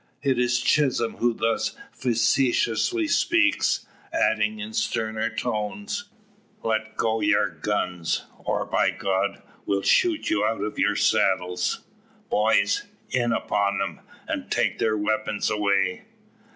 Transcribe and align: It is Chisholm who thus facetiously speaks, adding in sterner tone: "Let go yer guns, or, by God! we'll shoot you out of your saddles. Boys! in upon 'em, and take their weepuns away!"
It 0.23 0.39
is 0.39 0.59
Chisholm 0.59 1.17
who 1.17 1.31
thus 1.31 1.75
facetiously 1.91 3.07
speaks, 3.07 3.85
adding 4.11 4.57
in 4.57 4.73
sterner 4.73 5.29
tone: 5.29 5.85
"Let 6.63 6.97
go 6.97 7.19
yer 7.21 7.51
guns, 7.51 8.23
or, 8.39 8.65
by 8.65 8.89
God! 8.89 9.43
we'll 9.67 9.83
shoot 9.83 10.27
you 10.31 10.43
out 10.43 10.63
of 10.63 10.79
your 10.79 10.95
saddles. 10.95 11.81
Boys! 12.31 12.87
in 13.11 13.31
upon 13.31 13.79
'em, 13.79 13.99
and 14.27 14.49
take 14.49 14.79
their 14.79 14.97
weepuns 14.97 15.51
away!" 15.51 16.05